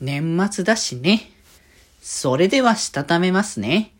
[0.00, 1.30] 年末だしね。
[2.02, 3.92] それではしたためますね。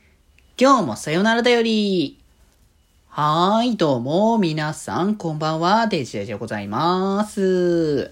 [0.58, 2.18] 今日もさよならだより。
[3.08, 8.10] はーい、どうも、皆さん、こんばんは、デジェジでございます。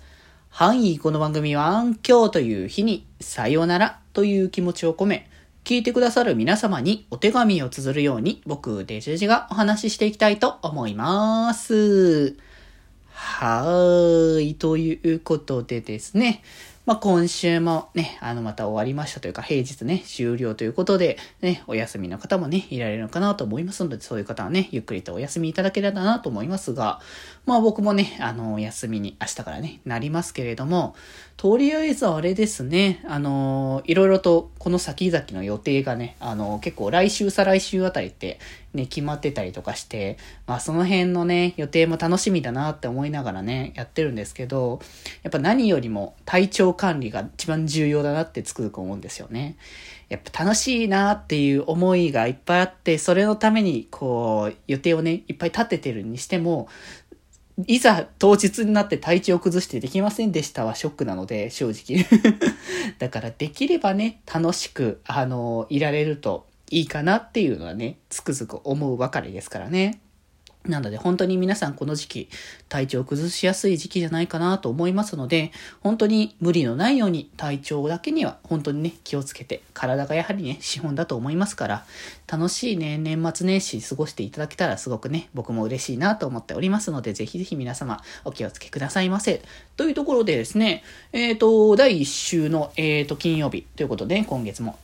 [0.48, 5.28] はい、この番組は、今日という日に、さよならという気持ちを込め、
[5.64, 12.36] 聞いてくださる皆様にお手紙を綴るように、僕、デジェジがお話ししていきたいと思います。
[13.10, 16.42] はーい、ということでですね。
[16.84, 27.00] まあ、今週もね、あの、また終わりましたというか、平日ね、終了ということで、ね、お休みの方もね、いられるのかなと思いますので、そういう方はね、ゆっくりとお休みいただければなと思いますが、
[27.46, 30.96] まあ僕もね、あの、お休みに明日からね、なりますけれども、
[31.36, 38.38] とりあえずあれですね、あの、いろいろとこの先々の予定がね、あの、結構来週再来週あたりって
[38.74, 44.80] ね、決まってたりとかして、まあその辺のね、予定も楽しみだなって思いながらね、やってるんですけど、
[45.22, 49.56] やっぱ何よりも体調管理が一番重要だなってつくづく思うんですよね。
[50.08, 56.68] やっぱ楽しいなっていう思いがいっぱいあって、それのためにこう、予定をね、いっぱい立ててるにしても、
[57.66, 62.06] いざ当日になって体調を崩してできませんでしたはショックなので、正直。
[62.98, 70.00] だからできればね、楽しく、あの、いられるといいかなっていうのはね、つくづく思うばかりですからね。
[70.66, 72.28] なので本当に皆さんこの時期
[72.68, 81.84] 体調を崩しやすい時期じゃないかなと思いますので本当に無理のないように体調だけには本当にね気をつけて体がやはりね資本だと思いますから
[82.28, 89.42] 楽しいね年末年始過ごしていただけたらすごくね僕も嬉しいなと思っておりますのでぜひぜひ皆様お気をつけくださいませ。
[89.76, 94.78] というところでですねえっ、ー、と第1週の、えーと金曜日ということで今月も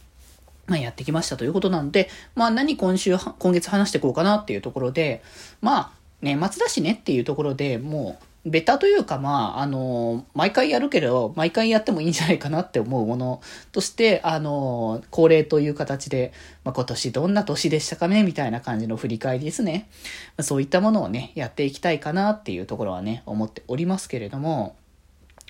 [0.69, 5.23] まあ、やってきましたということなんで、まあ、何今週、今月話していこうかなっていうところで、
[5.61, 13.41] まあ、年末だしねっていうところでもう、ベタというか、まあ、あの、毎回やるけど、毎回やってもいいんじゃないかなって思うもの
[13.73, 16.33] として、あの、恒例という形で、
[16.65, 19.89] まあ、今年どんな年でしたかねみたいな感じの振り返りですね。
[20.37, 24.77] まあ、そういったものをね、やっていきたいかなっていうところはね、思っておりますけれども、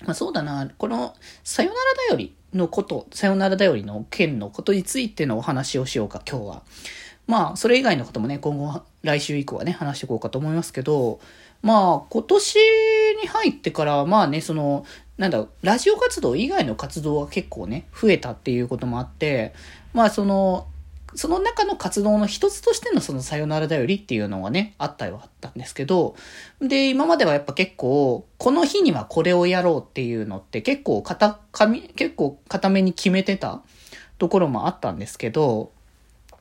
[0.05, 1.13] まあ、そうだな、この、
[1.43, 6.63] さよならだよりのこと、さよならだよりの件のことについてのお話をしようか、今日は。
[7.27, 11.19] まあ、それ以外のこともね、今後、来週以降はね、話していこうかと思いますけど、
[11.61, 12.55] まあ、今年
[13.21, 14.85] に入ってから、まあね、その、
[15.17, 19.53] なんだ、ラジオ活動以外の活動が結構ね、増えたっていうこともあって、
[19.93, 20.67] まあ、その、
[21.15, 26.15] その中の活動の一つとしてのそのさよならだよりっていうのがね、あったよあったんですけど、
[26.61, 31.39] で、今まではやっぱ結構、この日にはこれをやろうっていうのって結構固、
[31.95, 33.61] 結構固めに決めてた
[34.17, 35.71] ところもあったんですけど、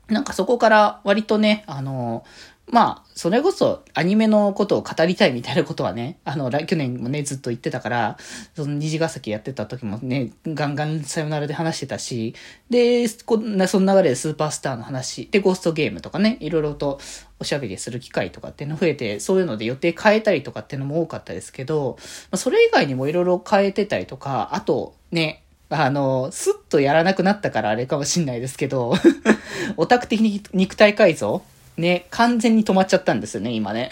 [0.09, 2.25] なんかそこから割とね、あの、
[2.71, 8.19] まあ、それこそアニメのことを語りたいみたいなことはね、あの、去年もね、ずっと言ってたから、
[8.55, 12.35] その虹ヶ崎やってた時もね、ガンガンさよならで話してたし、
[12.69, 17.01] で、こんな、その流れでスーパースターの話、で、ゴーストゲームとかね、いろいろと
[17.41, 28.95] おしゃべりする機会とかっていうの増えて、そういうので予定変えたりとかっていうのも多かったですけど、まあ、それ以外にもいろいろ変えてたりとか、あと、ね、あの、スッとやらなくなったからあれかもしんないですけど、
[29.77, 31.43] オタク的に肉体改造
[31.79, 33.89] ね、完全に止まっちゃったんですよね、今ね。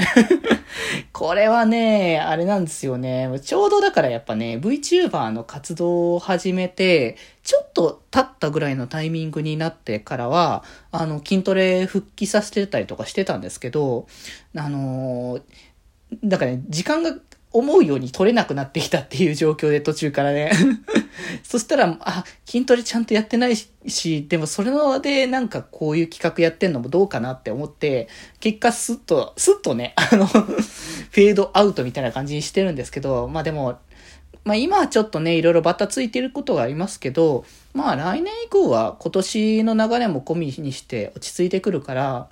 [1.13, 3.31] これはね、あれなんですよね。
[3.43, 14.09] ちょうどだからやっぱね、VTuber の活動を始めて、ちょっと経ったぐらいのタイミングになってからは、あの、筋トレ復帰させてたりとかしてたんですけど、
[14.57, 15.41] あの
[16.25, 17.15] だからね、時間が
[17.59, 20.53] 思うように取れなくなってきたっていう状況で途中からね。
[21.43, 28.09] そしたら、あ、筋トレちゃんとやってないし、でもそれのでなんかこういう企画やってんのもどうかなって思って、
[28.41, 33.78] 結果スッと、スッとね、あの フェードアウトみたいな感じにしてるんですけど、まあでも、
[34.44, 42.28] まあ今はちょっとね、いろいろバタついてることがありますけど、まあ来年以降は今年の流れも込みにして落ち着いてくるから、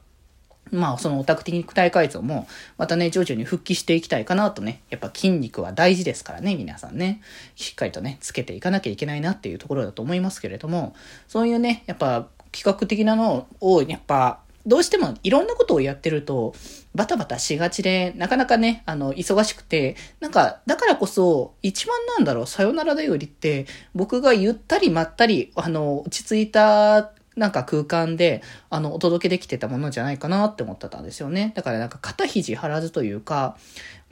[0.71, 2.47] まあ、そのオタク的肉体改造も、
[2.79, 4.83] またね、徐々に復帰していきたいかなとね。
[4.91, 7.21] やっぱ筋肉は大事ですからね、皆さんね。
[7.55, 10.94] しっかりとね、つけていかなきゃいけないなっていうところだと思いますけれども、
[11.29, 16.55] そういうね、やっぱ企画的なのを、やっぱ、どうしてもいろんなことをやってると、
[16.94, 31.53] バタバタしがちで、なかなかね、あの、忙しくて、なんか、だからこそ、一番なんだろう、さよならだよりって、僕がゆったりまったり、あの、落ち着いたなんか空間で、あの、お届けできてたものじゃないかなって思ってたんですよね。
[31.55, 33.57] だからなんか肩肘張らずというか、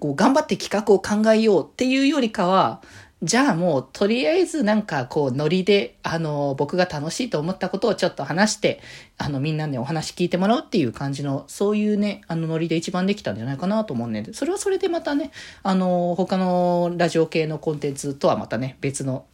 [0.00, 2.82] こう、頑張って企画を考えようっていうよりかは、
[3.22, 8.80] じゃあもう、とりあえずなんかこう、ノリで、あの、僕が楽しいと思ったことをちょっと話して、
[9.16, 15.30] あの、みんなにお話聞いてもらうっていう感じの、そういうね、あの、ノリで一番できたんじゃないかなと思うんで、それはそれでまたね、
[15.62, 19.24] あの、他のラジオ系のコンテンツとはまたね、別の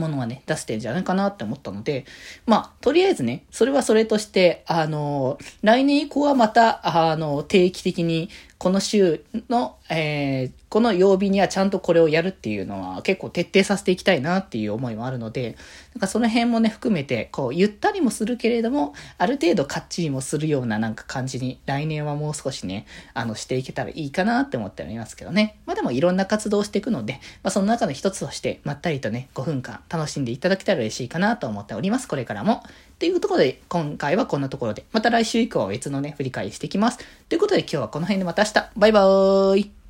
[0.00, 2.04] ものはね、出してんじゃないかなって思ったので、
[2.46, 15.56] まあ、とりあえずね、それはそれとして、あの、来年以降はまた、あの、定期的に、この週の、えー、この曜日にはちゃんとこれをやるっていうのは結構徹底させていきたいなっていう思いもあるので、
[15.94, 25.58] なんかその辺もね、含めて、こう、ゆったりもするけれども、ある程度かっちりもするようななんか感じに、来年はもう少しね、あの、していけたらいいかなって思っておりますけどね。
[25.66, 32.08] まあでもいろんな活動をしていくので、まあその中の一つとして、まったりとね、5分間楽しんでいただけたら嬉しいかなと思っております。
[32.08, 32.62] これからも。
[32.98, 36.98] というところで、今回はこんなところで、また来週以降は別のね、振り返りしていきます。
[37.28, 38.53] ということで今日はこの辺でまた明日。
[38.76, 39.83] バイバーイ。